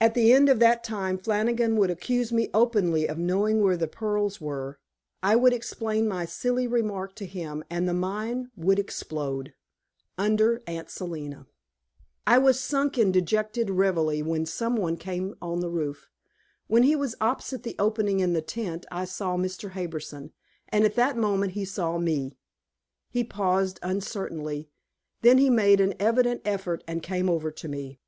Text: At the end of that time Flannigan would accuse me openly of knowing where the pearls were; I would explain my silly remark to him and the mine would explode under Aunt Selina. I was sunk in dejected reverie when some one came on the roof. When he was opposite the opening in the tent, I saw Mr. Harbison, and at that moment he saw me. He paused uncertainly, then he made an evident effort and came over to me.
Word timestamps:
At 0.00 0.14
the 0.14 0.32
end 0.32 0.48
of 0.48 0.58
that 0.58 0.82
time 0.82 1.16
Flannigan 1.16 1.76
would 1.76 1.90
accuse 1.92 2.32
me 2.32 2.48
openly 2.52 3.06
of 3.08 3.18
knowing 3.20 3.62
where 3.62 3.76
the 3.76 3.86
pearls 3.86 4.40
were; 4.40 4.80
I 5.22 5.36
would 5.36 5.52
explain 5.52 6.08
my 6.08 6.24
silly 6.24 6.66
remark 6.66 7.14
to 7.14 7.24
him 7.24 7.62
and 7.70 7.88
the 7.88 7.94
mine 7.94 8.50
would 8.56 8.80
explode 8.80 9.54
under 10.18 10.60
Aunt 10.66 10.90
Selina. 10.90 11.46
I 12.26 12.36
was 12.36 12.58
sunk 12.58 12.98
in 12.98 13.12
dejected 13.12 13.70
reverie 13.70 14.22
when 14.22 14.44
some 14.44 14.74
one 14.74 14.96
came 14.96 15.36
on 15.40 15.60
the 15.60 15.70
roof. 15.70 16.08
When 16.66 16.82
he 16.82 16.96
was 16.96 17.14
opposite 17.20 17.62
the 17.62 17.76
opening 17.78 18.18
in 18.18 18.32
the 18.32 18.42
tent, 18.42 18.86
I 18.90 19.04
saw 19.04 19.36
Mr. 19.36 19.70
Harbison, 19.70 20.32
and 20.70 20.84
at 20.84 20.96
that 20.96 21.16
moment 21.16 21.52
he 21.52 21.64
saw 21.64 21.96
me. 21.96 22.36
He 23.08 23.22
paused 23.22 23.78
uncertainly, 23.84 24.68
then 25.22 25.38
he 25.38 25.48
made 25.48 25.80
an 25.80 25.94
evident 26.00 26.40
effort 26.44 26.82
and 26.88 27.04
came 27.04 27.30
over 27.30 27.52
to 27.52 27.68
me. 27.68 28.00